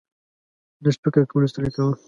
[0.83, 1.93] لږ فکر کولو ستړی کاوه.